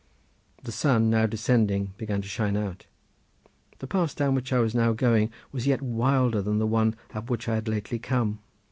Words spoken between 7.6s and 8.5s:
lately come.